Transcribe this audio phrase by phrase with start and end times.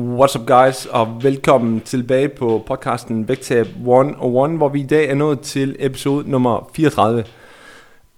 [0.00, 5.14] What's up guys, og velkommen tilbage på podcasten Vægtab 101, hvor vi i dag er
[5.14, 7.24] nået til episode nummer 34.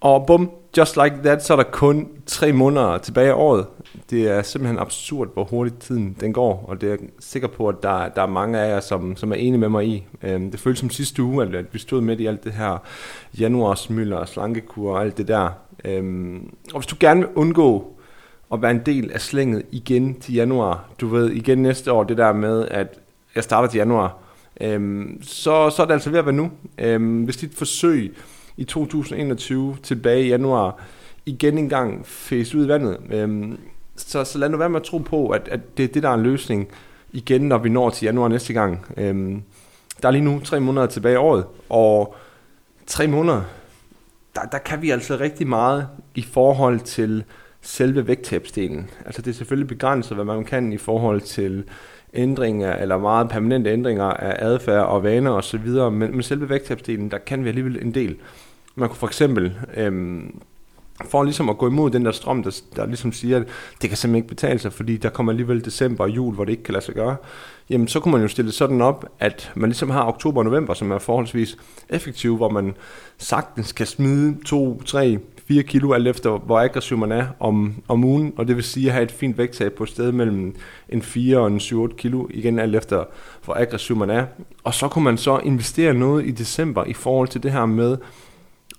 [0.00, 3.66] Og bum, just like that, så er der kun tre måneder tilbage af året.
[4.10, 7.68] Det er simpelthen absurd, hvor hurtigt tiden den går, og det er jeg sikker på,
[7.68, 10.06] at der, der er mange af jer, som, som er enige med mig i.
[10.22, 12.82] Øhm, det føles som sidste uge, at, at vi stod midt i alt det her
[13.40, 15.48] januarsmylder, slankekur og alt det der.
[15.84, 17.96] Øhm, og hvis du gerne vil undgå
[18.52, 20.84] at være en del af slænget igen til januar.
[21.00, 22.98] Du ved, igen næste år, det der med, at
[23.34, 24.16] jeg starter til januar.
[24.60, 26.50] Øhm, så, så er det altså ved at være nu.
[26.78, 28.16] Øhm, hvis dit forsøg
[28.56, 30.80] i 2021 tilbage i januar
[31.26, 33.58] igen engang fæs ud i vandet, øhm,
[33.96, 36.08] så, så lad nu være med at tro på, at, at det er det, der
[36.08, 36.68] er en løsning
[37.12, 38.86] igen, når vi når til januar næste gang.
[38.96, 39.42] Øhm,
[40.02, 42.16] der er lige nu tre måneder tilbage i året, og
[42.86, 43.42] tre måneder,
[44.34, 47.24] der, der kan vi altså rigtig meget i forhold til
[47.62, 48.90] selve vægttabsdelen.
[49.06, 51.64] Altså det er selvfølgelig begrænset, hvad man kan i forhold til
[52.14, 57.18] ændringer eller meget permanente ændringer af adfærd og vaner osv., men, men selve vægttabsdelen, der
[57.18, 58.16] kan vi alligevel en del.
[58.74, 60.40] Man kunne for eksempel, øhm,
[61.04, 63.46] for ligesom at gå imod den der strøm, der, der ligesom siger, at
[63.82, 66.52] det kan simpelthen ikke betale sig, fordi der kommer alligevel december og jul, hvor det
[66.52, 67.16] ikke kan lade sig gøre,
[67.70, 70.74] jamen så kunne man jo stille sådan op, at man ligesom har oktober og november,
[70.74, 71.56] som er forholdsvis
[71.88, 72.74] effektive, hvor man
[73.18, 78.04] sagtens kan smide 2, 3, 4 kilo, alt efter hvor aggressiv man er om, om
[78.04, 80.56] ugen, og det vil sige at have et fint vægttab på et sted mellem
[80.88, 83.04] en 4 og en 7-8 kilo, igen alt efter
[83.44, 84.26] hvor aggressiv man er.
[84.64, 87.96] Og så kunne man så investere noget i december i forhold til det her med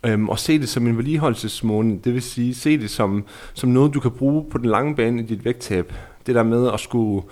[0.06, 3.94] øhm, at se det som en vedligeholdelsesmåned, det vil sige se det som, som noget,
[3.94, 5.94] du kan bruge på den lange bane i dit vægttab.
[6.28, 7.24] Det der med at skulle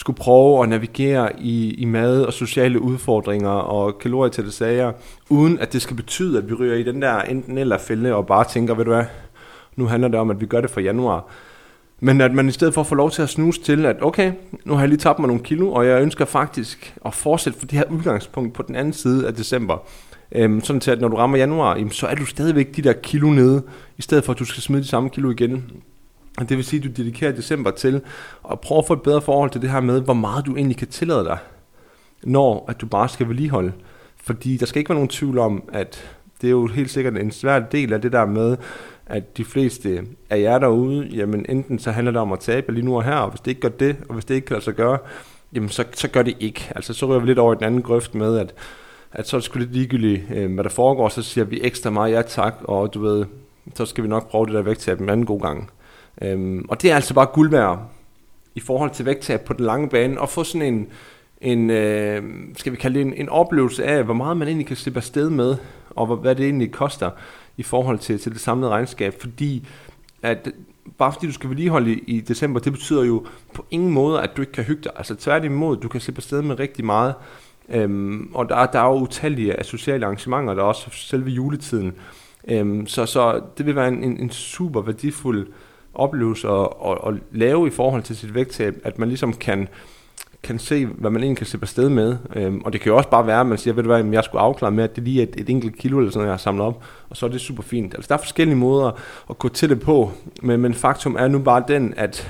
[0.00, 4.92] skulle prøve at navigere i, i mad og sociale udfordringer og kalorietætte sager,
[5.28, 8.26] uden at det skal betyde, at vi ryger i den der enten eller fælde og
[8.26, 9.04] bare tænker, ved du hvad,
[9.76, 11.26] nu handler det om, at vi gør det for januar.
[12.00, 14.32] Men at man i stedet for får lov til at snuse til, at okay,
[14.64, 17.66] nu har jeg lige tabt mig nogle kilo, og jeg ønsker faktisk at fortsætte for
[17.66, 19.76] det her udgangspunkt på den anden side af december.
[20.32, 22.92] Øhm, sådan til, at når du rammer januar, jamen, så er du stadigvæk de der
[22.92, 23.62] kilo nede,
[23.98, 25.64] i stedet for at du skal smide de samme kilo igen.
[26.40, 28.00] Og det vil sige, at du dedikerer december til
[28.50, 30.76] at prøve at få et bedre forhold til det her med, hvor meget du egentlig
[30.76, 31.38] kan tillade dig,
[32.22, 33.72] når at du bare skal vedligeholde.
[34.16, 37.30] Fordi der skal ikke være nogen tvivl om, at det er jo helt sikkert en
[37.30, 38.56] svær del af det der med,
[39.06, 42.84] at de fleste af jer derude, jamen enten så handler det om at tabe lige
[42.84, 44.64] nu og her, og hvis det ikke gør det, og hvis det ikke kan lade
[44.64, 44.98] sig gøre,
[45.52, 46.72] jamen så, så gør det ikke.
[46.76, 48.54] Altså så rører vi lidt over i den anden grøft med, at,
[49.12, 51.90] at så er det sgu lidt ligegyldigt, øh, hvad der foregår, så siger vi ekstra
[51.90, 53.24] meget ja tak, og du ved,
[53.74, 55.70] så skal vi nok prøve det der vægttab en anden god gang.
[56.20, 57.78] Øhm, og det er altså bare guld værd
[58.54, 60.88] i forhold til vægttab på den lange bane, og få sådan en,
[61.40, 62.22] en øh,
[62.56, 65.30] skal vi kalde det en, en oplevelse af, hvor meget man egentlig kan slippe afsted
[65.30, 65.56] med,
[65.90, 67.10] og hvad, hvad det egentlig koster
[67.56, 69.68] i forhold til, til det samlede regnskab, fordi
[70.22, 70.48] at
[70.98, 74.30] bare fordi du skal vedligeholde i, i december, det betyder jo på ingen måde, at
[74.36, 74.92] du ikke kan hygge dig.
[74.96, 77.14] Altså tværtimod, du kan slippe afsted med rigtig meget,
[77.68, 81.92] øhm, og der, der er jo utallige af sociale arrangementer, der er også selve juletiden.
[82.48, 85.46] Øhm, så, så det vil være en, en, en super værdifuld
[85.94, 89.68] oplevelse at, at, at lave i forhold til sit vægttab, at man ligesom kan,
[90.42, 92.16] kan se, hvad man egentlig kan slippe afsted med.
[92.36, 94.24] Øhm, og det kan jo også bare være, at man siger, ved du hvad, jeg
[94.24, 96.32] skulle afklare med, at det lige er et, et enkelt kilo eller sådan noget, jeg
[96.32, 97.94] har samlet op, og så er det super fint.
[97.94, 100.12] Altså der er forskellige måder at gå til det på,
[100.42, 102.28] men, men faktum er nu bare den, at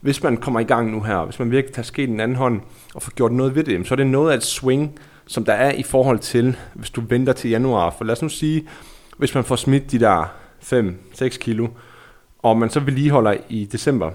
[0.00, 2.60] hvis man kommer i gang nu her, hvis man virkelig tager sket en anden hånd
[2.94, 5.52] og får gjort noget ved det, så er det noget af et swing, som der
[5.52, 7.94] er i forhold til, hvis du venter til januar.
[7.98, 8.68] For lad os nu sige,
[9.16, 10.32] hvis man får smidt de der
[10.62, 11.66] 5-6 kilo,
[12.46, 14.10] og man så vedligeholder i december,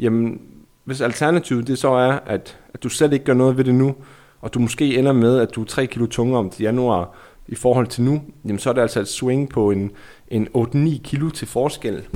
[0.00, 0.40] jamen
[0.84, 3.94] hvis alternativet det så er, at, at du slet ikke gør noget ved det nu,
[4.40, 7.14] og du måske ender med, at du er 3 kilo tungere om til januar
[7.48, 9.90] i forhold til nu, jamen så er det altså et swing på en,
[10.28, 12.08] en 8-9 kilo til forskel.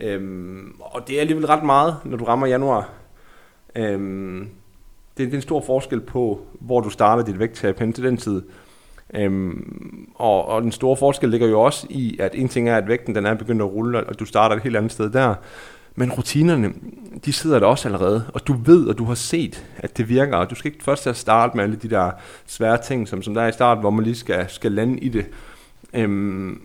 [0.00, 2.90] Øhm, og det er alligevel ret meget, når du rammer januar.
[3.76, 4.48] Øhm,
[5.18, 8.16] det, det er en stor forskel på, hvor du starter dit vægttab hen til den
[8.16, 8.42] tid.
[9.14, 12.88] Øhm, og, og den store forskel ligger jo også i, at en ting er, at
[12.88, 15.34] vægten den er begyndt at rulle, og du starter et helt andet sted der.
[15.96, 16.72] Men rutinerne,
[17.24, 20.36] de sidder der også allerede, og du ved, og du har set, at det virker,
[20.36, 22.10] og du skal ikke først til at starte med alle de der
[22.46, 25.08] svære ting, som, som der er i start, hvor man lige skal, skal lande i
[25.08, 25.26] det.
[25.94, 26.60] Øhm,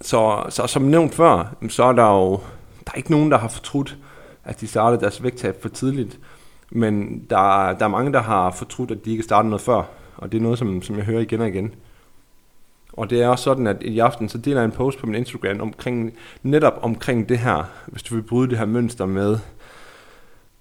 [0.00, 2.40] så, så som nævnt før, så er der jo
[2.84, 3.96] der er ikke nogen, der har fortrudt,
[4.44, 6.18] at de startede deres vægttab for tidligt.
[6.70, 9.82] Men der, der er mange, der har fortrudt, at de ikke startede noget før.
[10.20, 11.74] Og det er noget, som, som jeg hører igen og igen.
[12.92, 15.14] Og det er også sådan, at i aften, så deler jeg en post på min
[15.14, 16.12] Instagram omkring,
[16.42, 19.38] netop omkring det her, hvis du vil bryde det her mønster med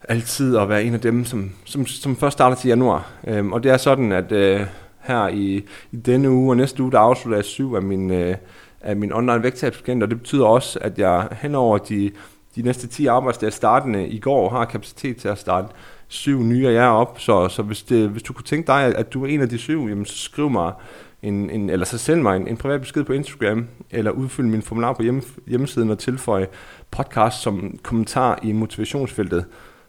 [0.09, 3.11] altid at være en af dem, som, som, som først starter til januar.
[3.27, 4.61] Øhm, og det er sådan, at øh,
[5.00, 8.35] her i, i denne uge og næste uge, der afslutter jeg syv af min, øh,
[8.81, 12.11] af min online vægttabsklient, og det betyder også, at jeg henover de,
[12.59, 15.67] de næste 10 arbejdsdage startende i går har kapacitet til at starte
[16.07, 17.19] syv nye af jer op.
[17.19, 19.57] Så, så hvis, det, hvis du kunne tænke dig, at du er en af de
[19.57, 20.73] syv, jamen, så skriv mig
[21.21, 24.61] en, en, eller så send mig en, en privat besked på Instagram, eller udfyld min
[24.61, 26.45] formular på hjemme, hjemmesiden og tilføj
[26.91, 29.45] podcast som kommentar i motivationsfeltet,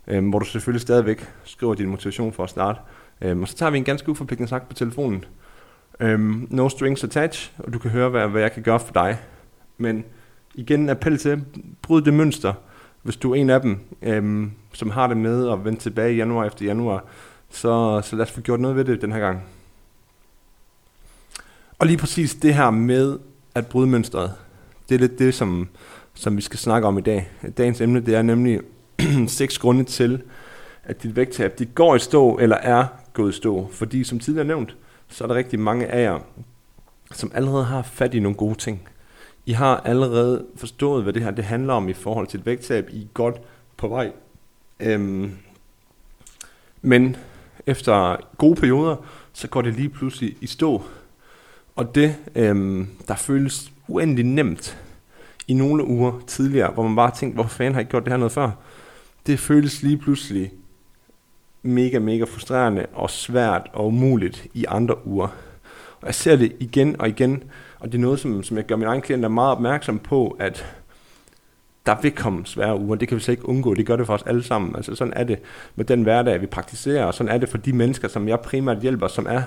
[0.07, 2.81] øh, hvor du selvfølgelig stadigvæk skriver din motivation for at starte.
[3.21, 5.25] Øh, og så tager vi en ganske uforpligtende snak på telefonen.
[6.01, 6.21] Øh,
[6.51, 9.19] no strings attached, og du kan høre, hvad, hvad jeg kan gøre for dig.
[9.79, 10.05] Men
[10.61, 11.45] igen appel til,
[11.83, 12.53] bryd det mønster.
[13.03, 16.17] Hvis du er en af dem, øhm, som har det med at vende tilbage i
[16.17, 17.05] januar efter januar,
[17.51, 19.43] så, så lad os få gjort noget ved det den her gang.
[21.79, 23.19] Og lige præcis det her med
[23.55, 24.33] at bryde mønstret,
[24.89, 25.69] det er lidt det, som,
[26.15, 27.31] som vi skal snakke om i dag.
[27.57, 28.61] Dagens emne, det er nemlig
[29.27, 30.23] seks grunde til,
[30.85, 33.69] at dit vægttab de går i stå, eller er gået i stå.
[33.73, 34.77] Fordi som tidligere nævnt,
[35.09, 36.19] så er der rigtig mange af jer,
[37.13, 38.89] som allerede har fat i nogle gode ting.
[39.47, 42.89] I har allerede forstået, hvad det her det handler om i forhold til et vægttab.
[42.93, 43.41] I er godt
[43.77, 44.13] på vej.
[44.81, 45.33] Øhm,
[46.83, 47.17] men
[47.67, 48.97] efter gode perioder,
[49.33, 50.83] så går det lige pludselig i stå.
[51.77, 54.79] Og det, øhm, der føles uendelig nemt
[55.49, 58.13] i nogle uger tidligere, hvor man bare tænkte, hvorfor fanden har jeg ikke gjort det
[58.13, 58.51] her noget før?
[59.27, 60.53] Det føles lige pludselig
[61.63, 65.29] mega, mega frustrerende og svært og umuligt i andre uger.
[66.01, 67.43] Og jeg ser det igen og igen,
[67.81, 70.65] og det er noget, som, som jeg gør mine egne klienter meget opmærksom på, at
[71.87, 74.15] der vil komme svære uger, det kan vi slet ikke undgå, det gør det for
[74.15, 74.77] os alle sammen.
[74.77, 75.39] Altså sådan er det
[75.77, 78.79] med den hverdag, vi praktiserer, og sådan er det for de mennesker, som jeg primært
[78.81, 79.43] hjælper, som er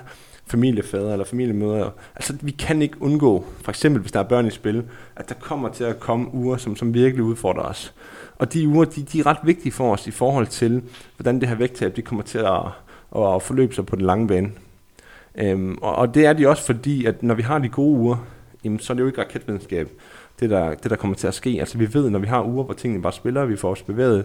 [0.46, 1.90] familiefædre eller familiemødre.
[2.16, 4.84] Altså vi kan ikke undgå, for eksempel hvis der er børn i spil,
[5.16, 7.94] at der kommer til at komme uger, som, som virkelig udfordrer os.
[8.38, 10.82] Og de uger, de, de er ret vigtige for os i forhold til,
[11.16, 12.62] hvordan det her vægttab, det kommer til at,
[13.16, 14.50] at forløbe sig på den lange bane.
[15.38, 18.16] Øhm, og, og det er de også fordi, at når vi har de gode uger,
[18.64, 19.88] jamen, så er det jo ikke raketvidenskab,
[20.40, 21.56] det der, det der kommer til at ske.
[21.60, 24.24] Altså vi ved, når vi har uger, hvor tingene bare spiller, vi får os bevæget,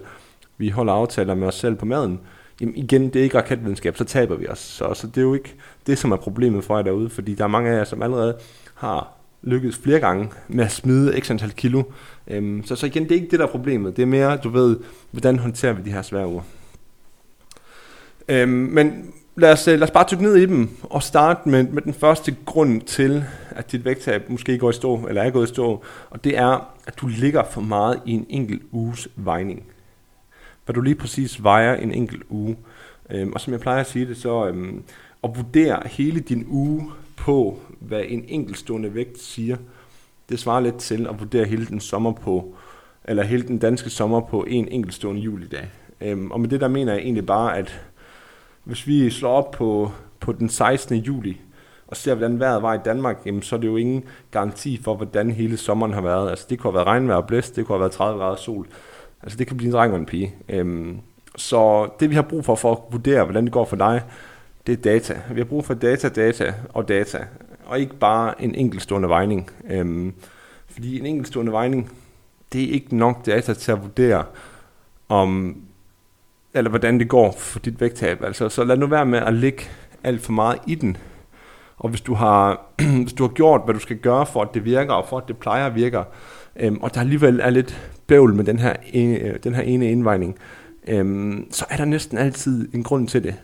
[0.57, 2.19] vi holder aftaler med os selv på maden,
[2.61, 4.59] jamen igen, det er ikke raketvidenskab, så taber vi os.
[4.59, 5.55] Så, så det er jo ikke
[5.87, 8.37] det, som er problemet for jer derude, fordi der er mange af jer, som allerede
[8.73, 11.83] har lykkedes flere gange med at smide x antal kilo.
[12.27, 13.95] Øhm, så, så igen, det er ikke det, der er problemet.
[13.97, 14.77] Det er mere, du ved,
[15.11, 16.41] hvordan håndterer vi de her svære uger.
[18.27, 21.63] Øhm, men lad os, øh, lad os bare tykke ned i dem og starte med,
[21.63, 25.49] med den første grund til, at dit vægttab måske går i stå, eller er gået
[25.49, 29.63] i stå, og det er, at du ligger for meget i en enkelt uges vejning.
[30.65, 32.57] Hvad du lige præcis vejer en enkelt uge.
[33.09, 34.83] Øhm, og som jeg plejer at sige det, så øhm,
[35.23, 39.57] at vurdere hele din uge på, hvad en enkeltstående vægt siger,
[40.29, 42.55] det svarer lidt til at vurdere hele den sommer på,
[43.03, 45.69] eller hele den danske sommer på en enkeltstående julidag.
[46.01, 47.81] Øhm, og med det der mener jeg egentlig bare, at
[48.63, 50.97] hvis vi slår op på, på den 16.
[50.97, 51.41] juli,
[51.87, 54.95] og ser, hvordan vejret var i Danmark, jamen, så er det jo ingen garanti for,
[54.95, 56.29] hvordan hele sommeren har været.
[56.29, 58.67] Altså, det kunne have været regnvejr og blæst, det kunne have været 30 grader sol.
[59.23, 60.35] Altså, det kan blive en dreng og en pige.
[60.49, 60.99] Øhm,
[61.35, 64.03] så det, vi har brug for, for at vurdere, hvordan det går for dig,
[64.67, 65.21] det er data.
[65.31, 67.25] Vi har brug for data, data og data,
[67.65, 69.49] og ikke bare en enkeltstående vejning.
[69.69, 70.13] Øhm,
[70.67, 71.91] fordi en enkeltstående vejning,
[72.53, 74.23] det er ikke nok data til at vurdere,
[75.09, 75.57] om
[76.59, 78.23] eller hvordan det går for dit vægttab.
[78.23, 79.63] Altså, så lad nu være med at ligge
[80.03, 80.97] alt for meget i den.
[81.77, 82.71] Og hvis du har,
[83.03, 85.23] hvis du har gjort, hvad du skal gøre for, at det virker, og for, at
[85.27, 85.99] det plejer at virke,
[86.59, 89.91] øhm, og der alligevel er lidt bøvl med den her e, øh, den her ene
[89.91, 90.35] indvejning,
[90.87, 93.35] øhm, så er der næsten altid en grund til det.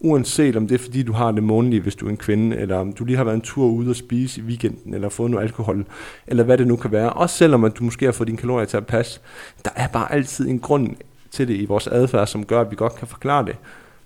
[0.00, 2.76] Uanset om det er fordi, du har det månedlige, hvis du er en kvinde, eller
[2.76, 5.44] om du lige har været en tur ude og spise i weekenden, eller fået noget
[5.44, 5.86] alkohol,
[6.26, 7.10] eller hvad det nu kan være.
[7.10, 9.20] Også selvom at du måske har fået dine kalorier til at passe.
[9.64, 10.88] Der er bare altid en grund
[11.32, 13.56] til det i vores adfærd, som gør, at vi godt kan forklare det.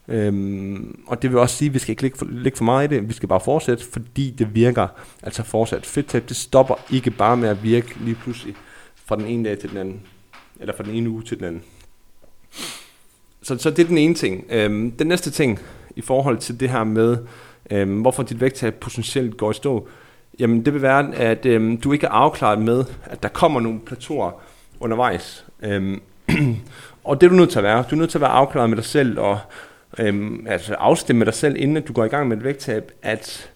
[0.09, 2.93] Øhm, og det vil også sige, at vi skal ikke lægge for, lægge for meget
[2.93, 4.89] i det, vi skal bare fortsætte, fordi det virker.
[5.23, 5.87] Altså fortsat.
[5.87, 8.55] Fedttab, det stopper ikke bare med at virke lige pludselig
[9.05, 10.01] fra den ene dag til den anden,
[10.61, 11.63] eller fra den ene uge til den anden.
[13.43, 14.45] Så, så det er den ene ting.
[14.49, 15.59] Øhm, den næste ting
[15.97, 17.17] i forhold til det her med,
[17.71, 19.89] øhm, hvorfor dit vægttab potentielt går i stå,
[20.39, 23.81] jamen det vil være, at øhm, du ikke er afklaret med, at der kommer nogle
[23.81, 24.31] plateauer
[24.81, 25.47] undervejs.
[25.63, 26.01] Øhm,
[27.09, 27.85] og det er du nødt til at være.
[27.91, 29.39] Du er nødt til at være afklaret med dig selv, og
[29.99, 33.51] øhm, altså afstemme med dig selv, inden du går i gang med et vægttab, at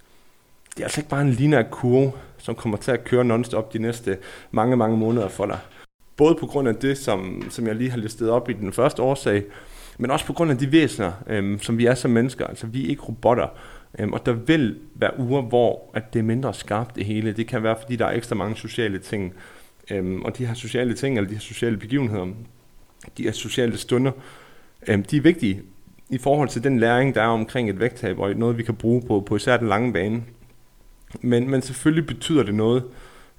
[0.76, 3.78] det er altså ikke bare en linær kurve, som kommer til at køre nonstop de
[3.78, 4.18] næste
[4.50, 5.58] mange, mange måneder for dig.
[6.16, 9.02] både på grund af det, som, som jeg lige har listet op i den første
[9.02, 9.44] årsag,
[9.98, 12.46] men også på grund af de væsener, øhm, som vi er som mennesker.
[12.46, 13.48] Altså, vi er ikke robotter.
[13.98, 17.32] Øhm, og der vil være uger, hvor at det er mindre skarpt det hele.
[17.32, 19.34] Det kan være, fordi der er ekstra mange sociale ting.
[19.90, 22.26] Øhm, og de her sociale ting, eller de her sociale begivenheder,
[23.18, 24.12] de her sociale stunder,
[24.86, 25.62] øh, de er vigtige
[26.10, 29.02] i forhold til den læring, der er omkring et vægttab, og noget, vi kan bruge
[29.02, 30.22] på, på især den lange bane.
[31.20, 32.82] Men, men selvfølgelig betyder det noget,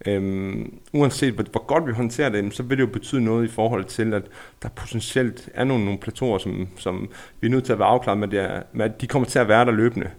[0.06, 3.51] Øhm, uanset hvor, hvor godt vi håndterer det, så vil det jo betyde noget i
[3.51, 4.24] forhold til, at
[4.63, 7.10] der potentielt er nogle, nogle plateauer, som, som
[7.41, 9.48] vi er nødt til at være afklaret med, det med at de kommer til at
[9.48, 10.10] være der løbende.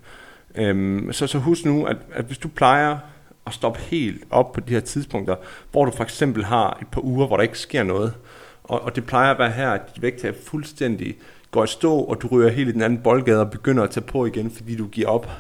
[0.54, 2.98] Øhm, så, så husk nu, at, at hvis du plejer
[3.46, 5.36] at stoppe helt op på de her tidspunkter,
[5.72, 8.14] hvor du for eksempel har et par uger, hvor der ikke sker noget,
[8.64, 11.16] og, og det plejer at være her, at dit vægttab fuldstændig
[11.50, 14.06] går i stå, og du ryger helt i den anden boldgade og begynder at tage
[14.06, 15.30] på igen, fordi du giver op,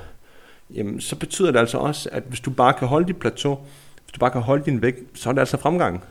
[0.74, 3.58] jamen, så betyder det altså også, at hvis du bare kan holde dit plateau,
[4.04, 6.04] hvis du bare kan holde din vægt, så er det altså fremgang.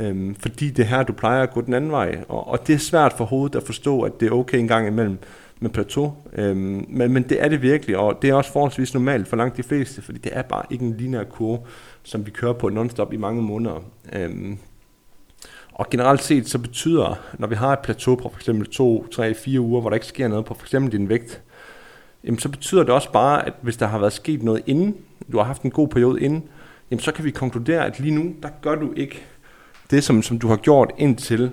[0.00, 2.24] Øhm, fordi det her, du plejer at gå den anden vej.
[2.28, 4.86] Og, og det er svært for hovedet at forstå, at det er okay en gang
[4.86, 5.18] imellem
[5.60, 6.14] med plateau.
[6.32, 9.56] Øhm, men, men det er det virkelig, og det er også forholdsvis normalt for langt
[9.56, 11.58] de fleste, fordi det er bare ikke en lineær kurve,
[12.02, 13.84] som vi kører på nonstop i mange måneder.
[14.12, 14.58] Øhm,
[15.74, 19.34] og generelt set så betyder, når vi har et plateau på for eksempel 2, 3,
[19.34, 21.42] 4 uger, hvor der ikke sker noget på for eksempel din vægt,
[22.24, 24.96] jamen så betyder det også bare, at hvis der har været sket noget inden,
[25.32, 26.44] du har haft en god periode inden,
[26.90, 29.24] jamen så kan vi konkludere, at lige nu, der gør du ikke
[29.90, 31.50] det, som, som du har gjort indtil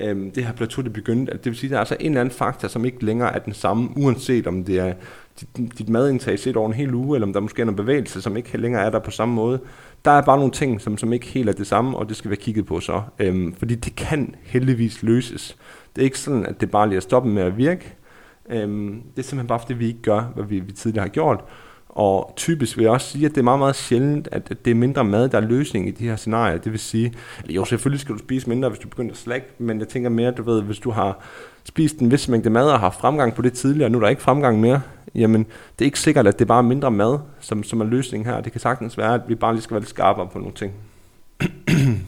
[0.00, 1.32] øhm, det her plateau det begyndte.
[1.32, 3.38] det vil sige, at der er altså en eller anden faktor, som ikke længere er
[3.38, 4.94] den samme, uanset om det er
[5.40, 8.22] dit, dit madindtag set over en hel uge, eller om der måske er noget bevægelse,
[8.22, 9.60] som ikke længere er der på samme måde.
[10.04, 12.30] Der er bare nogle ting, som, som ikke helt er det samme, og det skal
[12.30, 13.02] være kigget på så.
[13.18, 15.56] Øhm, fordi det kan heldigvis løses.
[15.96, 17.96] Det er ikke sådan, at det bare lige er stoppet med at virke.
[18.50, 21.44] Øhm, det er simpelthen bare, fordi vi ikke gør, hvad vi, vi tidligere har gjort.
[21.88, 24.74] Og typisk vil jeg også sige, at det er meget, meget sjældent, at det er
[24.74, 26.58] mindre mad, der er løsning i de her scenarier.
[26.58, 27.12] Det vil sige,
[27.44, 30.10] at jo, selvfølgelig skal du spise mindre, hvis du begynder at slække, men jeg tænker
[30.10, 31.24] mere, du ved, hvis du har
[31.64, 34.08] spist en vis mængde mad og har fremgang på det tidligere, og nu er der
[34.08, 34.80] ikke fremgang mere,
[35.14, 35.44] jamen
[35.78, 38.40] det er ikke sikkert, at det er bare mindre mad, som, som er løsningen her.
[38.40, 40.72] Det kan sagtens være, at vi bare lige skal være lidt skarpere på nogle ting.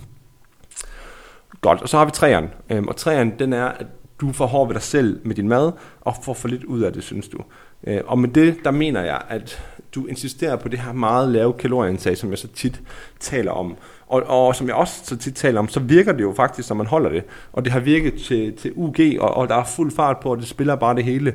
[1.60, 2.50] Godt, og så har vi træerne.
[2.70, 3.86] Øhm, og træerne, den er, at
[4.20, 6.92] du får hård ved dig selv med din mad, og får for lidt ud af
[6.92, 7.38] det, synes du.
[7.86, 9.62] Øh, og med det, der mener jeg, at
[9.94, 12.80] du insisterer på det her meget lave kalorieindtag, som jeg så tit
[13.20, 13.76] taler om.
[14.06, 16.76] Og, og som jeg også så tit taler om, så virker det jo faktisk, når
[16.76, 17.24] man holder det.
[17.52, 20.38] Og det har virket til, til UG, og, og der er fuld fart på, og
[20.38, 21.34] det spiller bare det hele,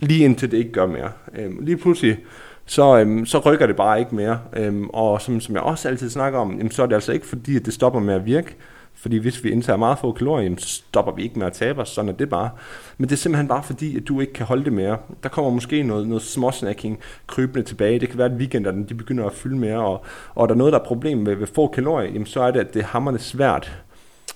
[0.00, 1.10] lige indtil det ikke gør mere.
[1.38, 2.18] Øhm, lige pludselig,
[2.66, 4.40] så, øhm, så rykker det bare ikke mere.
[4.56, 7.26] Øhm, og som, som jeg også altid snakker om, jamen, så er det altså ikke
[7.26, 8.56] fordi, at det stopper med at virke.
[8.94, 11.88] Fordi hvis vi indtager meget få kalorier, så stopper vi ikke med at tabe os,
[11.88, 12.50] sådan er det bare.
[12.98, 14.98] Men det er simpelthen bare fordi, at du ikke kan holde det mere.
[15.22, 17.98] Der kommer måske noget, noget småsnacking krybende tilbage.
[17.98, 20.72] Det kan være, at weekenderne de begynder at fylde mere, og, og der er noget,
[20.72, 23.18] der er problem med, ved få kalorier, jamen, så er det, at det er hammerne
[23.18, 23.78] svært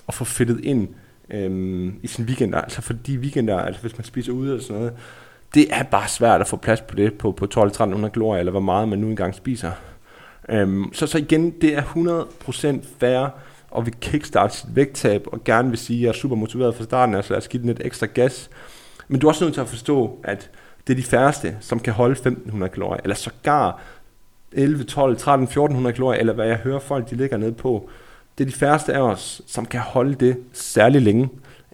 [0.08, 0.88] at få fedtet ind
[1.30, 2.60] øhm, i sin weekender.
[2.60, 4.92] Altså fordi weekender, altså hvis man spiser ude og sådan noget,
[5.54, 8.60] det er bare svært at få plads på det på, på 12-1300 kalorier, eller hvor
[8.60, 9.70] meget man nu engang spiser.
[10.48, 13.30] Øhm, så, så igen, det er 100% færre
[13.76, 16.84] og vil kickstarte sit vægttab, og gerne vil sige, at jeg er super motiveret fra
[16.84, 18.50] starten, altså lad os give den lidt ekstra gas.
[19.08, 20.50] Men du er også nødt til at forstå, at
[20.86, 23.80] det er de færreste, som kan holde 1500 kalorier, eller sågar
[24.52, 27.88] 11, 12, 13, 1400 kalorier, eller hvad jeg hører folk, de ligger ned på.
[28.38, 31.28] Det er de færreste af os, som kan holde det særlig længe,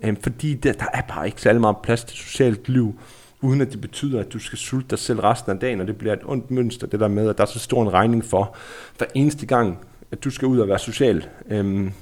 [0.05, 2.95] øh, fordi der, der er bare ikke særlig meget plads til socialt liv,
[3.41, 5.97] uden at det betyder, at du skal sulte dig selv resten af dagen, og det
[5.97, 8.57] bliver et ondt mønster, det der med, at der er så stor en regning for,
[8.99, 9.79] hver eneste gang,
[10.13, 11.27] at du skal ud og være social.
[11.51, 11.93] Øhm,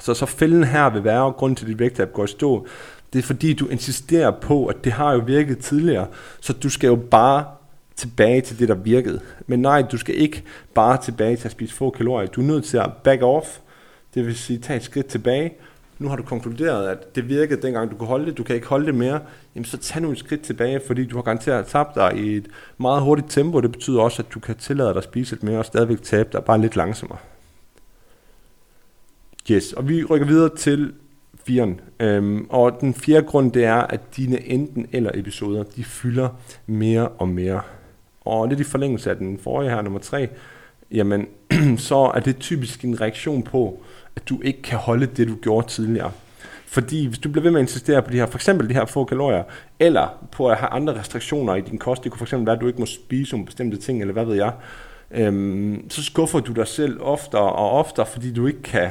[0.00, 2.66] så, så fælden her vil være, grund til, at dit vægttab går i stå,
[3.12, 6.06] det er fordi, du insisterer på, at det har jo virket tidligere,
[6.40, 7.44] så du skal jo bare
[7.96, 9.20] tilbage til det, der virkede.
[9.46, 10.42] Men nej, du skal ikke
[10.74, 12.28] bare tilbage til at spise få kalorier.
[12.28, 13.58] Du er nødt til at back off,
[14.14, 15.52] det vil sige tage et skridt tilbage,
[15.98, 18.66] nu har du konkluderet, at det virkede dengang, du kunne holde det, du kan ikke
[18.66, 19.20] holde det mere,
[19.54, 22.46] jamen så tag nu et skridt tilbage, fordi du har garanteret tabt dig i et
[22.78, 23.60] meget hurtigt tempo.
[23.60, 26.28] Det betyder også, at du kan tillade dig at spise lidt mere og stadigvæk tabe
[26.32, 27.18] dig bare lidt langsommere.
[29.50, 30.92] Yes, og vi rykker videre til
[31.44, 31.80] firen.
[32.00, 36.28] Øhm, og den fjerde grund, det er, at dine enten eller episoder, de fylder
[36.66, 37.60] mere og mere.
[38.20, 40.28] Og lidt i forlængelse af den forrige her, nummer tre,
[40.90, 41.26] jamen,
[41.88, 43.82] så er det typisk en reaktion på,
[44.18, 46.12] at du ikke kan holde det, du gjorde tidligere.
[46.66, 48.84] Fordi hvis du bliver ved med at insistere på de her, for eksempel de her
[48.84, 49.42] få kalorier,
[49.78, 52.60] eller på at have andre restriktioner i din kost, det kunne for eksempel være, at
[52.60, 54.52] du ikke må spise nogle bestemte ting, eller hvad ved jeg,
[55.10, 58.90] øhm, så skuffer du dig selv oftere og oftere, fordi du ikke kan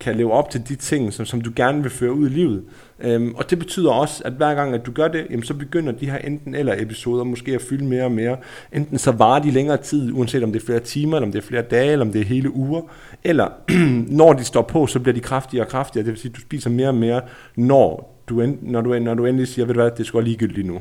[0.00, 2.64] kan leve op til de ting, som, som du gerne vil føre ud i livet.
[3.00, 5.92] Øhm, og det betyder også, at hver gang, at du gør det, jamen, så begynder
[5.92, 8.36] de her enten eller episoder måske at fylde mere og mere.
[8.72, 11.38] Enten så varer de længere tid, uanset om det er flere timer, eller om det
[11.38, 12.82] er flere dage, eller om det er hele uger.
[13.24, 13.48] Eller
[14.18, 16.04] når de står på, så bliver de kraftigere og kraftigere.
[16.04, 17.20] Det vil sige, at du spiser mere og mere,
[17.56, 20.66] når du, end, når du, når du endelig siger, ved du hvad, det skal ligegyldigt
[20.66, 20.80] nu.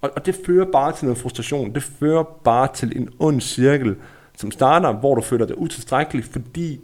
[0.00, 1.74] Og, og det fører bare til noget frustration.
[1.74, 3.94] Det fører bare til en ond cirkel,
[4.36, 6.80] som starter, hvor du føler dig utilstrækkelig, fordi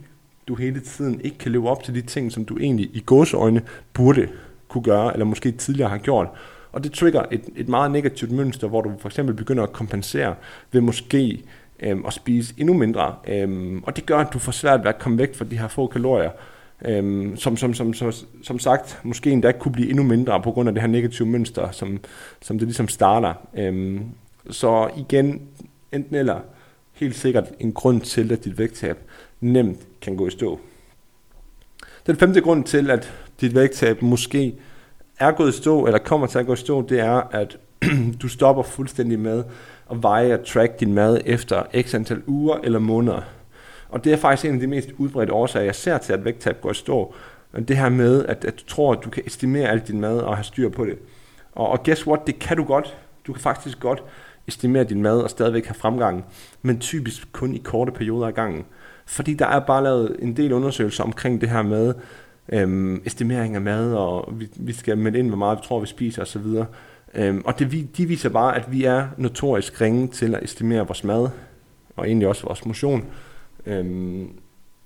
[0.49, 3.61] du hele tiden ikke kan leve op til de ting, som du egentlig i gåseøjne
[3.93, 4.27] burde
[4.67, 6.27] kunne gøre, eller måske tidligere har gjort.
[6.71, 10.35] Og det trigger et, et meget negativt mønster, hvor du for eksempel begynder at kompensere
[10.71, 11.43] ved måske
[11.79, 13.15] øhm, at spise endnu mindre.
[13.27, 15.67] Øhm, og det gør, at du får svært ved at komme væk fra de her
[15.67, 16.31] få kalorier,
[16.85, 18.11] øhm, som, som, som, som,
[18.43, 21.71] som sagt måske endda kunne blive endnu mindre på grund af det her negative mønster,
[21.71, 21.99] som,
[22.41, 23.33] som det ligesom starter.
[23.57, 24.03] Øhm,
[24.49, 25.41] så igen,
[25.91, 26.39] enten eller,
[26.99, 28.97] helt sikkert en grund til, at dit vægttab
[29.41, 30.59] nemt kan gå i stå.
[32.07, 34.55] Den femte grund til, at dit vægttab måske
[35.19, 37.57] er gået i stå, eller kommer til at gå i stå, det er, at
[38.21, 39.43] du stopper fuldstændig med
[39.91, 43.21] at veje og track din mad efter x antal uger eller måneder.
[43.89, 46.61] Og det er faktisk en af de mest udbredte årsager, jeg ser til, at vægttab
[46.61, 47.13] går i stå.
[47.67, 50.37] Det her med, at, at du tror, at du kan estimere alt din mad og
[50.37, 50.97] have styr på det.
[51.51, 52.97] Og, og guess what, det kan du godt.
[53.27, 54.03] Du kan faktisk godt
[54.47, 56.25] estimere din mad og stadigvæk have fremgang,
[56.61, 58.65] men typisk kun i korte perioder af gangen.
[59.09, 61.93] Fordi der er bare lavet en del undersøgelser omkring det her med
[62.49, 65.87] øhm, estimering af mad, og vi, vi skal melde ind, hvor meget vi tror, vi
[65.87, 66.45] spiser osv.
[67.13, 71.03] Øhm, og det, de viser bare, at vi er notorisk ringe til at estimere vores
[71.03, 71.29] mad,
[71.95, 73.05] og egentlig også vores motion.
[73.65, 74.29] Øhm,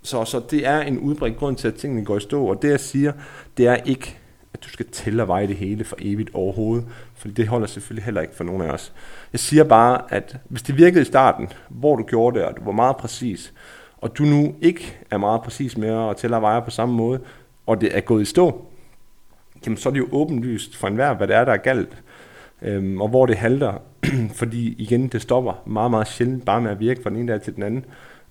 [0.01, 2.69] så, så det er en udbredt grund til, at tingene går i stå, og det
[2.69, 3.11] jeg siger,
[3.57, 4.17] det er ikke,
[4.53, 8.05] at du skal tælle og veje det hele for evigt overhovedet, for det holder selvfølgelig
[8.05, 8.93] heller ikke for nogen af os.
[9.33, 12.63] Jeg siger bare, at hvis det virkede i starten, hvor du gjorde det, og du
[12.63, 13.53] var meget præcis,
[14.03, 17.19] og du nu ikke er meget præcis med at tælle og veje på samme måde,
[17.65, 18.65] og det er gået i stå,
[19.65, 22.03] jamen så er det jo åbenlyst for enhver, hvad det er, der er galt,
[22.61, 23.73] øhm, og hvor det halter,
[24.39, 27.41] fordi igen, det stopper meget, meget sjældent bare med at virke fra den ene dag
[27.41, 27.85] til den anden.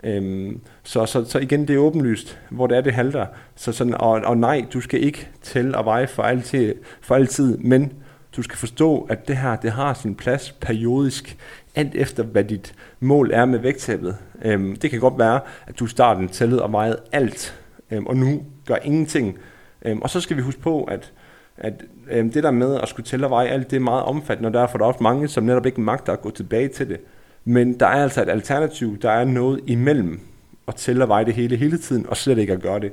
[0.05, 3.27] Øhm, så, så, så igen, det er åbenlyst, hvor det er, det halter.
[3.55, 7.59] Så sådan, og, og nej, du skal ikke tælle og veje for altid, for altid,
[7.59, 7.93] men
[8.37, 11.37] du skal forstå, at det her, det har sin plads periodisk,
[11.75, 14.17] alt efter hvad dit mål er med vægttabet.
[14.45, 18.43] Øhm, det kan godt være, at du starten tællede og vejede alt, øhm, og nu
[18.67, 19.39] gør ingenting.
[19.85, 21.13] Øhm, og så skal vi huske på, at,
[21.57, 24.49] at øhm, det der med at skulle tælle og veje alt, det er meget omfattende,
[24.49, 27.01] og derfor er der også mange, som netop ikke magter at gå tilbage til det.
[27.45, 30.21] Men der er altså et alternativ, der er noget imellem
[30.69, 32.93] at tælle og veje det hele hele tiden, og slet ikke at gøre det.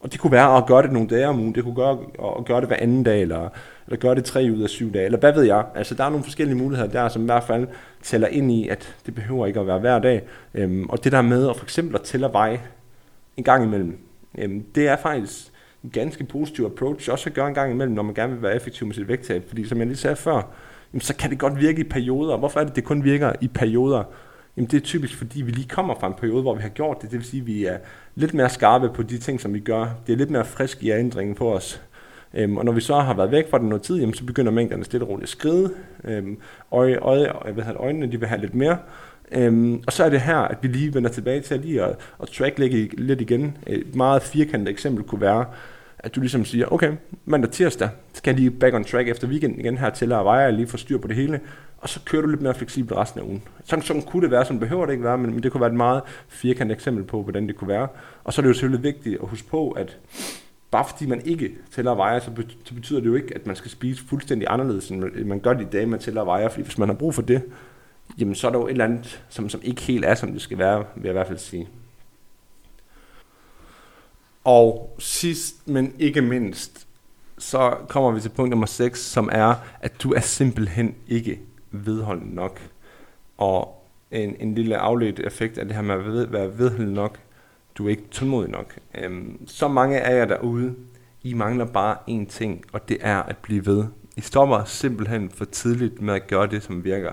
[0.00, 1.98] Og det kunne være at gøre det nogle dage om ugen, det kunne gøre
[2.38, 3.48] at gøre det hver anden dag, eller,
[3.86, 5.64] eller gøre det tre ud af syv dage, eller hvad ved jeg.
[5.74, 7.68] Altså der er nogle forskellige muligheder der, som i hvert fald
[8.02, 10.22] tæller ind i, at det behøver ikke at være hver dag.
[10.54, 12.58] Øhm, og det der med at for eksempel at tælle vej
[13.36, 13.98] en gang imellem,
[14.38, 15.52] øhm, det er faktisk
[15.84, 18.56] en ganske positiv approach, også at gøre en gang imellem, når man gerne vil være
[18.56, 19.48] effektiv med sit vægttab.
[19.48, 20.42] Fordi som jeg lige sagde før,
[20.92, 22.36] jamen, så kan det godt virke i perioder.
[22.36, 24.04] Hvorfor er det, det kun virker i perioder?
[24.56, 27.02] Jamen det er typisk, fordi vi lige kommer fra en periode, hvor vi har gjort
[27.02, 27.10] det.
[27.10, 27.78] Det vil sige, at vi er
[28.14, 29.86] lidt mere skarpe på de ting, som vi gør.
[30.06, 31.82] Det er lidt mere frisk i ændringen på os.
[32.34, 34.52] Øhm, og når vi så har været væk fra det noget tid, jamen, så begynder
[34.52, 35.70] mængderne stille og roligt at skride.
[36.04, 36.38] Øhm,
[36.72, 38.78] øje, øje, hvad hedder, øjnene de vil have lidt mere.
[39.32, 41.96] Øhm, og så er det her, at vi lige vender tilbage til at lige at,
[42.22, 43.56] at tracklægge lidt igen.
[43.66, 45.44] Et meget firkantet eksempel kunne være,
[45.98, 46.92] at du ligesom siger, okay,
[47.24, 50.46] mandag tirsdag, skal jeg lige back on track efter weekenden igen her til at veje,
[50.46, 51.40] og lige få styr på det hele,
[51.80, 53.42] og så kører du lidt mere fleksibelt resten af ugen.
[53.64, 55.70] Sådan, sådan kunne det være, sådan behøver det ikke være, men, men det kunne være
[55.70, 57.88] et meget firkantet eksempel på, hvordan det kunne være.
[58.24, 59.98] Og så er det jo selvfølgelig vigtigt at huske på, at
[60.70, 62.30] bare fordi man ikke tæller vejer, så,
[62.74, 65.70] betyder det jo ikke, at man skal spise fuldstændig anderledes, end man gør det i
[65.72, 67.42] dag, man tæller vejer, fordi hvis man har brug for det,
[68.18, 70.42] jamen så er der jo et eller andet, som, som ikke helt er, som det
[70.42, 71.68] skal være, vil jeg i hvert fald sige.
[74.44, 76.86] Og sidst, men ikke mindst,
[77.38, 82.34] så kommer vi til punkt nummer 6, som er, at du er simpelthen ikke vedholdende
[82.34, 82.60] nok.
[83.38, 87.18] Og en, en lille afledt effekt af det her med at være vedholdende nok,
[87.78, 88.78] du er ikke tålmodig nok.
[88.94, 90.74] Øhm, så mange af jer derude,
[91.22, 93.84] I mangler bare én ting, og det er at blive ved.
[94.16, 97.12] I stopper simpelthen for tidligt med at gøre det, som virker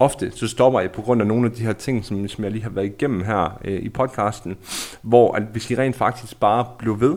[0.00, 2.52] ofte så stopper jeg på grund af nogle af de her ting, som, som jeg
[2.52, 4.56] lige har været igennem her øh, i podcasten,
[5.02, 7.16] hvor at hvis I rent faktisk bare blev ved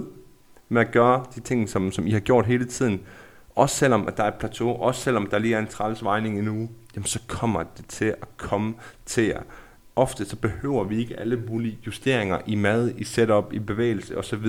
[0.70, 3.02] med at gøre de ting, som, som I har gjort hele tiden,
[3.56, 6.40] også selvom at der er et plateau, også selvom der lige er en træls vejning
[6.40, 8.74] endnu, jamen så kommer det til at komme
[9.06, 9.42] til jer.
[9.96, 14.46] Ofte så behøver vi ikke alle mulige justeringer i mad, i setup, i bevægelse osv.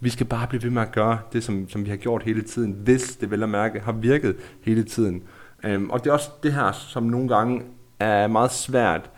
[0.00, 2.42] Vi skal bare blive ved med at gøre det, som, som vi har gjort hele
[2.42, 5.22] tiden, hvis det vel at mærke har virket hele tiden.
[5.64, 7.62] Øhm, og det er også det her, som nogle gange
[8.00, 9.10] er meget svært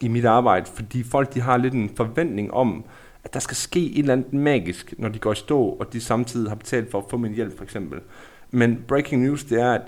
[0.00, 2.84] i mit arbejde, fordi folk de har lidt en forventning om,
[3.24, 6.00] at der skal ske et eller andet magisk, når de går i stå, og de
[6.00, 8.00] samtidig har betalt for at få min hjælp, for eksempel.
[8.56, 9.82] Men breaking news, det er, at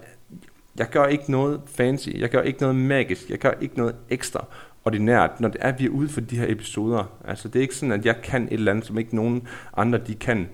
[0.79, 4.45] jeg gør ikke noget fancy, jeg gør ikke noget magisk, jeg gør ikke noget ekstra
[4.85, 7.13] ordinært, når det er, at vi er ude for de her episoder.
[7.25, 9.99] Altså, det er ikke sådan, at jeg kan et eller andet, som ikke nogen andre
[9.99, 10.49] de kan.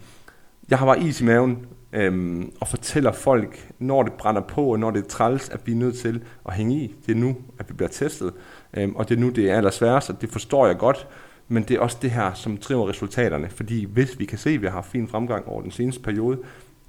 [0.70, 4.78] Jeg har bare is i maven, øhm, og fortæller folk, når det brænder på, og
[4.78, 6.94] når det er træls, at vi er nødt til at hænge i.
[7.06, 8.32] Det er nu, at vi bliver testet,
[8.76, 11.06] øhm, og det er nu, det er allersværest, og det forstår jeg godt,
[11.48, 14.60] men det er også det her, som driver resultaterne, fordi hvis vi kan se, at
[14.60, 16.38] vi har haft fin fremgang over den seneste periode,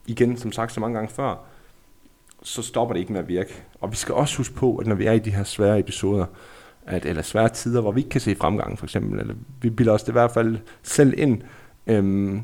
[0.08, 1.36] igen, som sagt så mange gange før,
[2.44, 3.64] så stopper det ikke med at virke.
[3.82, 6.26] Og vi skal også huske på, at når vi er i de her svære episoder,
[6.86, 9.94] at, eller svære tider, hvor vi ikke kan se fremgang, for eksempel, eller vi bilder
[9.94, 11.42] os det i hvert fald selv ind,
[11.88, 12.42] øhm,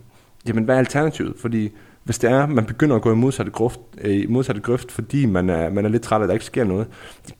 [0.47, 1.33] jamen hvad er alternativet?
[1.37, 1.71] Fordi
[2.03, 5.25] hvis det er, man begynder at gå i modsatte grøft, øh, i modsatte grøft fordi
[5.25, 6.87] man er, man er lidt træt af, at der ikke sker noget,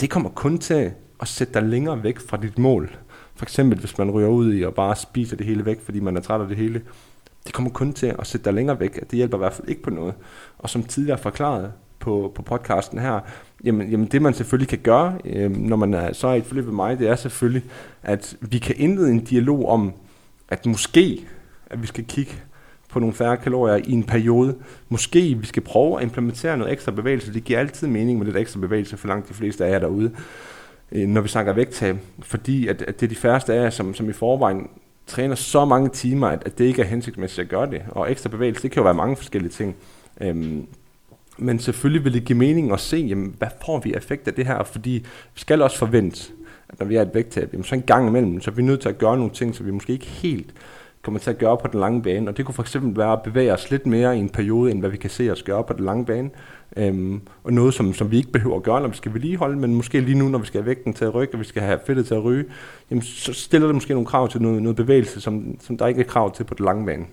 [0.01, 2.97] det kommer kun til at sætte dig længere væk fra dit mål.
[3.35, 6.17] For eksempel, hvis man ryger ud i og bare spiser det hele væk, fordi man
[6.17, 6.81] er træt af det hele.
[7.45, 8.95] Det kommer kun til at sætte dig længere væk.
[8.95, 10.13] Det hjælper i hvert fald ikke på noget.
[10.57, 13.19] Og som tidligere forklaret på, på podcasten her,
[13.63, 16.45] jamen, jamen det man selvfølgelig kan gøre, øh, når man er så er i et
[16.45, 17.63] forløb med mig, det er selvfølgelig,
[18.03, 19.93] at vi kan indlede en dialog om,
[20.49, 21.27] at måske,
[21.69, 22.31] at vi skal kigge
[22.89, 24.55] på nogle færre kalorier i en periode.
[24.89, 27.33] Måske vi skal prøve at implementere noget ekstra bevægelse.
[27.33, 30.11] Det giver altid mening med lidt ekstra bevægelse for langt de fleste af jer derude,
[30.91, 31.97] øh, når vi snakker vægttab.
[32.19, 34.67] Fordi at, at det er de færreste af jer, som, som i forvejen
[35.07, 37.81] træner så mange timer, at, at det ikke er hensigtsmæssigt at gøre det.
[37.89, 39.75] Og ekstra bevægelse, det kan jo være mange forskellige ting.
[40.21, 40.67] Øhm,
[41.37, 44.47] men selvfølgelig vil det give mening at se, jamen, hvad får vi effekt af det
[44.47, 44.91] her, fordi
[45.33, 46.31] vi skal også forvente,
[46.69, 48.81] at når vi er et vægttab, jamen, så en gang imellem, så er vi nødt
[48.81, 50.53] til at gøre nogle ting, som vi måske ikke helt
[51.01, 52.29] kommer til at gøre på den lange bane.
[52.29, 54.79] Og det kunne for eksempel være at bevæge os lidt mere i en periode, end
[54.79, 56.29] hvad vi kan se os gøre på den lange bane.
[56.77, 59.75] Øhm, og noget, som, som vi ikke behøver at gøre, når vi skal vedligeholde, men
[59.75, 61.79] måske lige nu, når vi skal have vægten til at rykke, og vi skal have
[61.85, 62.45] fedtet til at ryge,
[62.89, 66.01] jamen, så stiller det måske nogle krav til noget, noget bevægelse, som, som der ikke
[66.01, 67.05] er krav til på den lange bane.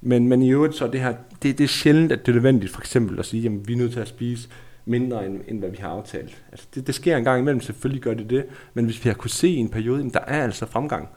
[0.00, 2.36] Men, men i øvrigt så er det her, det, det er sjældent, at det er
[2.36, 4.48] nødvendigt for eksempel at sige, jamen vi er nødt til at spise
[4.84, 6.42] mindre, end, end hvad vi har aftalt.
[6.52, 9.14] Altså, det, det sker en gang imellem, selvfølgelig gør det det, men hvis vi har
[9.14, 11.08] kunne se i en periode, jamen, der er altså fremgang,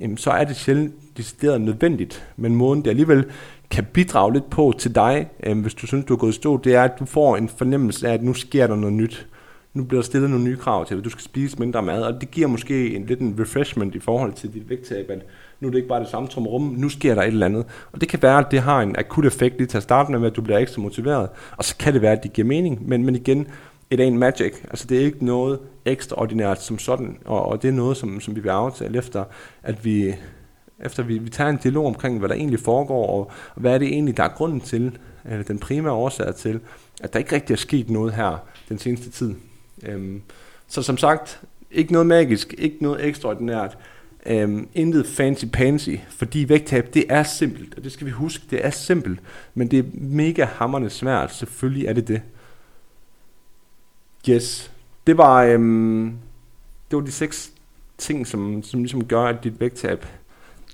[0.00, 2.28] jamen, så er det sjældent decideret nødvendigt.
[2.36, 3.24] Men måden det alligevel
[3.70, 6.56] kan bidrage lidt på til dig, øh, hvis du synes, du er gået i stå,
[6.56, 9.26] det er, at du får en fornemmelse af, at nu sker der noget nyt.
[9.74, 12.20] Nu bliver der stillet nogle nye krav til at Du skal spise mindre mad, og
[12.20, 15.22] det giver måske en lidt en refreshment i forhold til dit vægttab, at
[15.60, 17.64] nu er det ikke bare det samme tomme rum, nu sker der et eller andet.
[17.92, 20.26] Og det kan være, at det har en akut effekt lige til at starte med,
[20.26, 22.88] at du bliver ekstra motiveret, og så kan det være, at det giver mening.
[22.88, 23.46] Men, men igen,
[23.90, 24.52] it ain't magic.
[24.70, 28.36] Altså det er ikke noget ekstraordinært som sådan, og, og det er noget, som, som
[28.36, 29.24] vi vil aftale efter,
[29.62, 30.14] at vi,
[30.84, 33.78] efter vi, vi tager en dialog omkring, hvad der egentlig foregår, og, og hvad er
[33.78, 36.60] det egentlig, der er grunden til, eller den primære årsag til,
[37.00, 38.36] at der ikke rigtig er sket noget her
[38.68, 39.34] den seneste tid.
[39.82, 40.22] Øhm,
[40.68, 43.78] så som sagt, ikke noget magisk, ikke noget ekstraordinært,
[44.26, 48.70] øhm, intet fancy-pansy, fordi vægttab, det er simpelt, og det skal vi huske, det er
[48.70, 49.20] simpelt,
[49.54, 52.20] men det er mega hammerne svært, selvfølgelig er det det.
[54.28, 54.72] Yes,
[55.06, 56.18] det var, øhm,
[56.90, 57.52] det var de seks
[57.98, 60.06] ting, som, som ligesom gør, at dit vægttab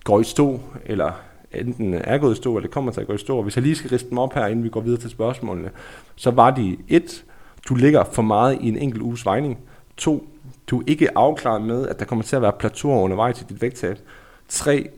[0.05, 1.13] går i stå, eller
[1.53, 3.43] enten er gået i stå, eller kommer til at gå i stå.
[3.43, 5.71] Hvis jeg lige skal riste dem op her, inden vi går videre til spørgsmålene,
[6.17, 7.25] så var de et,
[7.69, 9.59] du ligger for meget i en enkelt uges vejning.
[9.97, 10.29] To,
[10.67, 13.63] du er ikke afklaret med, at der kommer til at være plateauer undervejs i dit
[13.63, 13.99] vægttab.
[14.49, 14.89] Tre,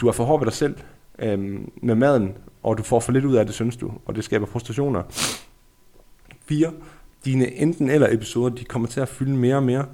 [0.00, 0.76] du er for hård ved dig selv
[1.18, 4.24] øhm, med maden, og du får for lidt ud af det, synes du, og det
[4.24, 5.02] skaber frustrationer.
[6.48, 6.72] 4.
[7.26, 9.86] Dine enten eller episoder, de kommer til at fylde mere og mere.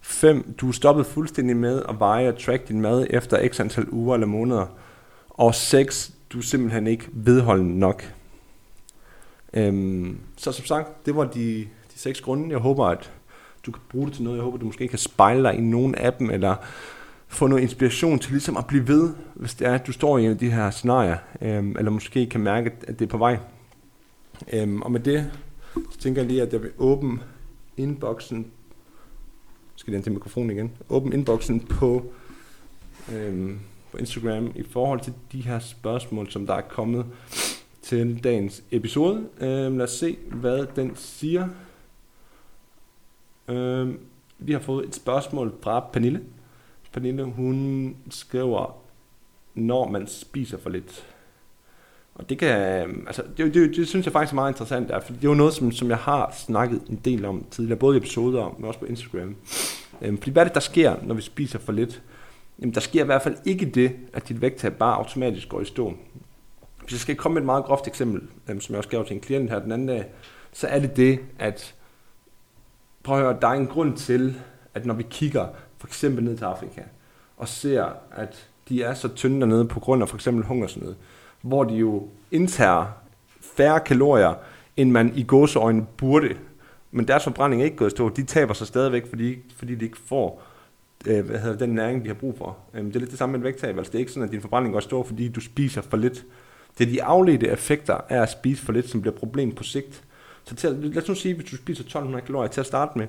[0.00, 0.54] 5.
[0.60, 4.14] Du er stoppet fuldstændig med at veje og track din mad efter x antal uger
[4.14, 4.66] eller måneder.
[5.28, 6.12] Og 6.
[6.32, 8.14] Du er simpelthen ikke vedholden nok.
[9.54, 12.50] Øhm, så som sagt, det var de, de seks grunde.
[12.50, 13.12] Jeg håber, at
[13.66, 14.36] du kan bruge det til noget.
[14.36, 16.56] Jeg håber, du måske kan spejle dig i nogen af dem, eller
[17.28, 20.24] få noget inspiration til ligesom at blive ved, hvis det er, at du står i
[20.24, 23.38] en af de her scenarier, øhm, eller måske kan mærke, at det er på vej.
[24.52, 25.30] Øhm, og med det,
[25.90, 27.20] så tænker jeg lige, at jeg vil åbne
[27.76, 28.46] inboxen,
[29.76, 32.12] skal den til mikrofonen igen, åbne inboxen på,
[33.12, 33.58] øhm,
[33.90, 37.06] på Instagram i forhold til de her spørgsmål, som der er kommet
[37.82, 39.28] til dagens episode.
[39.40, 41.48] Øhm, lad os se, hvad den siger.
[43.48, 43.98] Øhm,
[44.38, 46.22] vi har fået et spørgsmål fra Pernille.
[46.92, 48.76] Pernille, hun skriver,
[49.54, 51.06] når man spiser for lidt.
[52.18, 52.50] Og det kan,
[53.06, 55.34] altså, det, det, det synes jeg faktisk er meget interessant, der, for det er jo
[55.34, 58.80] noget, som, som jeg har snakket en del om tidligere, både i episoder, men også
[58.80, 59.36] på Instagram.
[60.02, 62.02] Øhm, fordi hvad er det, der sker, når vi spiser for lidt?
[62.60, 65.64] Jamen, der sker i hvert fald ikke det, at dit vægttab bare automatisk går i
[65.64, 65.94] stå.
[66.82, 69.14] Hvis jeg skal komme med et meget groft eksempel, øhm, som jeg også gav til
[69.14, 70.06] en klient her den anden dag,
[70.52, 71.74] så er det det, at
[73.02, 74.40] prøv at høre, der er en grund til,
[74.74, 75.46] at når vi kigger
[75.78, 76.82] for eksempel ned til Afrika,
[77.36, 80.94] og ser, at de er så tynde dernede på grund af for eksempel hungersnød,
[81.42, 82.86] hvor de jo indtager
[83.56, 84.34] færre kalorier,
[84.76, 86.36] end man i gåseøjne burde.
[86.90, 88.08] Men deres forbrænding er ikke gået stå.
[88.08, 90.42] De taber sig stadigvæk, fordi, fordi de ikke får
[91.06, 92.56] øh, hvad hedder, den næring, de har brug for.
[92.74, 93.78] Øh, det er lidt det samme med vægttab.
[93.78, 96.24] Altså, det er ikke sådan, at din forbrænding går stå, fordi du spiser for lidt.
[96.78, 100.02] Det er de afledte effekter af at spise for lidt, som bliver problem på sigt.
[100.44, 103.06] Så til, lad os nu sige, hvis du spiser 1200 kalorier til at starte med,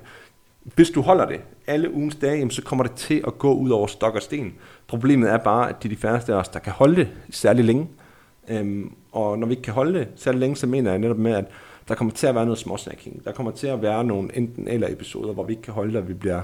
[0.74, 3.70] hvis du holder det alle ugens dage, jamen, så kommer det til at gå ud
[3.70, 4.54] over stok og sten.
[4.86, 7.64] Problemet er bare, at det er de færreste af os, der kan holde det særlig
[7.64, 7.88] længe.
[8.50, 11.32] Øhm, og når vi ikke kan holde det særlig længe, så mener jeg netop med,
[11.32, 11.44] at
[11.88, 13.24] der kommer til at være noget småsnacking.
[13.24, 16.00] Der kommer til at være nogle enten eller episoder, hvor vi ikke kan holde det,
[16.00, 16.42] og vi bliver,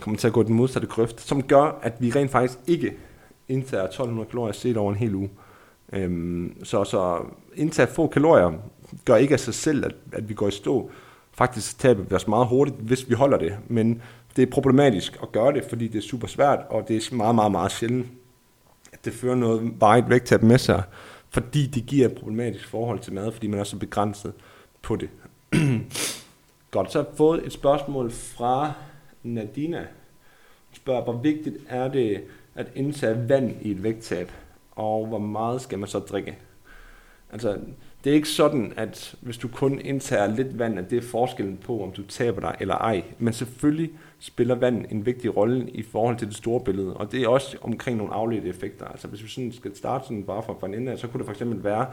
[0.00, 2.92] kommer til at gå den modsatte grøft, som gør, at vi rent faktisk ikke
[3.48, 5.30] indtager 1200 kalorier set over en hel uge.
[5.92, 7.18] Øhm, så, så
[7.54, 8.52] indtage få kalorier
[9.04, 10.90] gør ikke af sig selv, at, at vi går i stå.
[11.32, 14.02] Faktisk taber vi os meget hurtigt, hvis vi holder det, men
[14.36, 17.34] det er problematisk at gøre det, fordi det er super svært, og det er meget,
[17.34, 18.06] meget, meget sjældent,
[18.92, 20.82] at det fører noget varigt vægttab med sig,
[21.30, 24.32] fordi det giver et problematisk forhold til mad, fordi man er så begrænset
[24.82, 25.08] på det.
[26.70, 28.72] Godt, så har jeg fået et spørgsmål fra
[29.22, 29.78] Nadina.
[29.78, 34.32] Hun spørger, hvor vigtigt er det at indtage vand i et vægttab,
[34.70, 36.38] og hvor meget skal man så drikke?
[37.32, 37.58] Altså,
[38.04, 41.56] det er ikke sådan, at hvis du kun indtager lidt vand, at det er forskellen
[41.56, 43.04] på, om du taber dig eller ej.
[43.18, 47.22] Men selvfølgelig spiller vand en vigtig rolle i forhold til det store billede, og det
[47.22, 48.86] er også omkring nogle afledte effekter.
[48.86, 51.18] Altså hvis vi sådan skal starte sådan bare fra, fra en ende af, så kunne
[51.18, 51.86] det for eksempel være,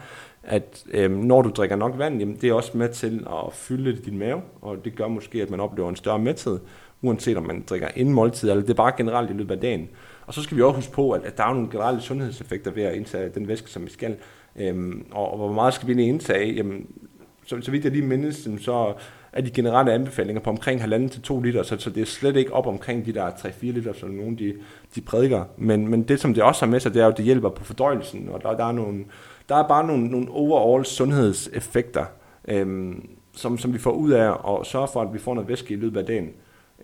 [0.43, 3.95] at øh, når du drikker nok vand, jamen, det er også med til at fylde
[4.05, 6.59] din mave, og det gør måske, at man oplever en større mæthed,
[7.01, 9.89] uanset om man drikker inden måltid, eller det er bare generelt i løbet af dagen.
[10.27, 12.83] Og så skal vi også huske på, at, at der er nogle generelle sundhedseffekter ved
[12.83, 14.15] at indtage den væske, som vi skal.
[14.55, 16.53] Øhm, og, og hvor meget skal vi egentlig indtage?
[16.53, 16.87] Jamen,
[17.45, 18.93] så, så vidt jeg lige mindes, så
[19.35, 22.35] af de generelle anbefalinger på omkring 1,5 til 2 liter, så, så det er slet
[22.35, 24.53] ikke op omkring de der 3-4 liter, som nogen de,
[24.95, 25.43] de prædiker.
[25.57, 27.49] Men, men det, som det også har med sig, det er jo, at det hjælper
[27.49, 29.05] på fordøjelsen, og der, der, er, nogle,
[29.49, 32.05] der er bare nogle, nogle overall sundhedseffekter,
[32.47, 35.73] øhm, som, som vi får ud af at sørge for, at vi får noget væske
[35.73, 36.29] i løbet af dagen.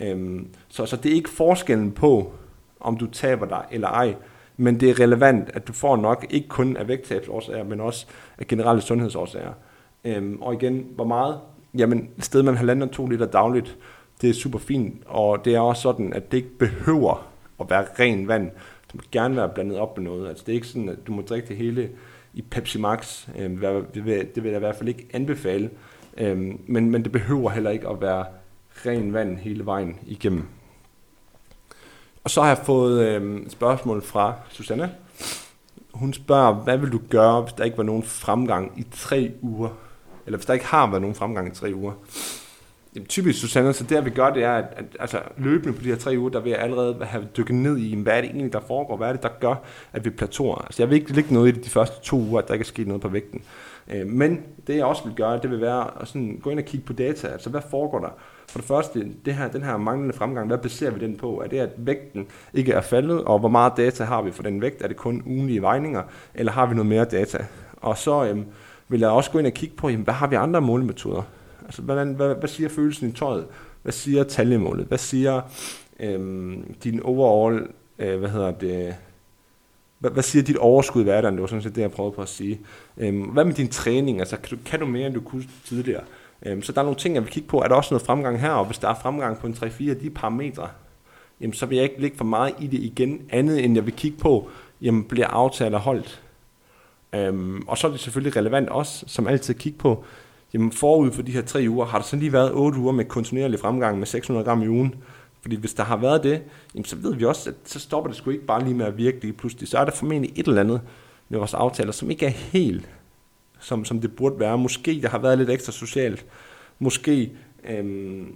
[0.01, 2.31] Øhm, så, så det er ikke forskellen på,
[2.79, 4.15] om du taber dig eller ej,
[4.57, 8.05] men det er relevant, at du får nok, ikke kun af vægttabsårsager, men også
[8.37, 9.53] af generelle sundhedsårsager.
[10.03, 11.39] Øhm, og igen, hvor meget?
[11.77, 13.77] Jamen, et sted mellem halvanden og to liter dagligt,
[14.21, 17.27] det er super fint, og det er også sådan, at det ikke behøver
[17.59, 18.51] at være ren vand.
[18.87, 20.29] Det må gerne være blandet op med noget.
[20.29, 21.89] Altså, det er ikke sådan, at du må drikke det hele
[22.33, 23.27] i Pepsi Max.
[23.39, 23.57] Øhm,
[23.93, 25.69] det, vil, det vil jeg i hvert fald ikke anbefale.
[26.17, 28.25] Øhm, men, men det behøver heller ikke at være
[28.85, 30.43] ren vand hele vejen igennem.
[32.23, 34.91] Og så har jeg fået øh, et spørgsmål fra Susanne.
[35.93, 39.69] Hun spørger, hvad vil du gøre, hvis der ikke var nogen fremgang i tre uger?
[40.31, 41.91] Eller hvis der ikke har været nogen fremgang i tre uger?
[42.95, 45.87] Jamen, typisk, Susanne, så det vi gør, det er, at, at altså, løbende på de
[45.87, 48.53] her tre uger, der vil jeg allerede have dykket ned i, hvad er det egentlig,
[48.53, 48.97] der foregår?
[48.97, 49.55] Hvad er det, der gør,
[49.93, 50.55] at vi plateauer?
[50.55, 52.67] Altså, jeg vil ikke lægge noget i de første to uger, at der ikke er
[52.67, 53.41] sket noget på vægten.
[53.93, 56.65] Øh, men det, jeg også vil gøre, det vil være at sådan, gå ind og
[56.65, 57.27] kigge på data.
[57.27, 58.09] Altså, hvad foregår der?
[58.49, 61.41] For det første, det her, den her manglende fremgang, hvad baserer vi den på?
[61.41, 64.61] Er det, at vægten ikke er faldet, og hvor meget data har vi for den
[64.61, 64.81] vægt?
[64.81, 66.03] Er det kun ugenlige vejninger,
[66.35, 67.45] eller har vi noget mere data?
[67.81, 68.37] Og så Øh,
[68.91, 71.21] vil jeg også gå ind og kigge på, jamen, hvad har vi andre målemetoder?
[71.65, 73.45] Altså, hvordan, hvad, hvad siger følelsen i tøjet?
[73.81, 74.85] Hvad siger taljemålet?
[74.85, 75.41] Hvad siger
[75.99, 77.67] øhm, din overall,
[77.99, 78.95] øh, hvad hedder det,
[79.99, 81.35] hvad, hvad siger dit overskud i hverdagen?
[81.35, 82.59] Det var sådan set det, jeg prøvede på at sige.
[82.97, 84.19] Øhm, hvad med din træning?
[84.19, 86.03] Altså, kan du, kan du mere, end du kunne tidligere?
[86.45, 87.59] Øhm, så der er nogle ting, jeg vil kigge på.
[87.61, 88.51] Er der også noget fremgang her?
[88.51, 90.67] Og hvis der er fremgang på en 3-4 af de parametre,
[91.41, 93.95] jamen, så vil jeg ikke lægge for meget i det igen, andet end jeg vil
[93.95, 94.49] kigge på,
[94.81, 96.20] jamen, bliver aftaler holdt?
[97.15, 100.03] Øhm, og så er det selvfølgelig relevant også, som altid, at kigge på,
[100.53, 103.05] jamen forud for de her tre uger, har der så lige været 8 uger med
[103.05, 104.95] kontinuerlig fremgang med 600 gram i ugen?
[105.41, 106.41] Fordi hvis der har været det,
[106.75, 108.97] jamen så ved vi også, at så stopper det sgu ikke bare lige med at
[108.97, 109.67] virke lige pludselig.
[109.67, 110.81] Så er der formentlig et eller andet
[111.29, 112.89] med vores aftaler, som ikke er helt
[113.61, 114.57] som, som det burde være.
[114.57, 116.25] Måske der har været lidt ekstra socialt.
[116.79, 117.31] Måske
[117.69, 118.35] øhm,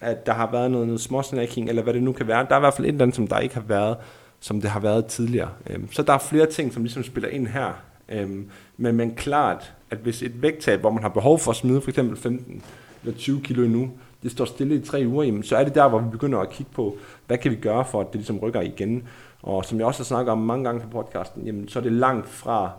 [0.00, 2.46] at der har været noget, noget småsnacking, eller hvad det nu kan være.
[2.48, 3.96] Der er i hvert fald et eller andet, som der ikke har været,
[4.40, 5.50] som det har været tidligere.
[5.70, 7.72] Øhm, så der er flere ting, som ligesom spiller ind her.
[8.08, 11.80] Øhm, men, men klart, at hvis et vægttab, hvor man har behov for at smide
[11.80, 12.62] for eksempel 15
[13.02, 13.90] eller 20 kilo nu,
[14.22, 16.50] det står stille i tre uger, jamen, så er det der, hvor vi begynder at
[16.50, 19.08] kigge på, hvad kan vi gøre for, at det ligesom rykker igen.
[19.42, 21.92] Og som jeg også har snakket om mange gange på podcasten, jamen, så er det
[21.92, 22.70] langt fra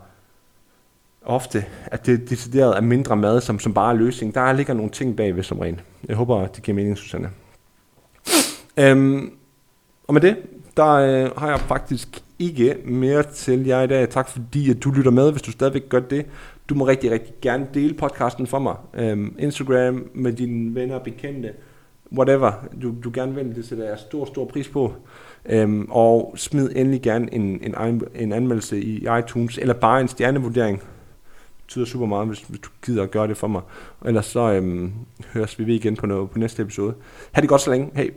[1.26, 4.34] ofte, at det decideret er mindre mad, som, som bare er løsning.
[4.34, 5.80] Der ligger nogle ting bagved som regel.
[6.08, 7.30] Jeg håber, det giver mening, Susanne.
[8.76, 9.32] Øhm,
[10.06, 10.36] og med det,
[10.76, 14.08] der øh, har jeg faktisk ikke mere til jer i dag.
[14.08, 15.30] Tak fordi, at du lytter med.
[15.30, 16.26] Hvis du stadigvæk gør det,
[16.68, 18.76] du må rigtig, rigtig gerne dele podcasten for mig.
[18.94, 21.52] Øhm, Instagram med dine venner og bekendte.
[22.12, 23.54] Whatever, du, du gerne vil.
[23.54, 24.92] Det sætter jeg stor, stor pris på.
[25.46, 30.78] Øhm, og smid endelig gerne en, en, en anmeldelse i iTunes, eller bare en stjernevurdering.
[30.78, 33.62] Det betyder super meget, hvis, hvis du gider at gøre det for mig.
[34.06, 34.92] Ellers så øhm,
[35.32, 36.94] høres vi ved igen på, noget, på næste episode.
[37.32, 37.90] Ha' det godt så længe.
[37.94, 38.10] Hej.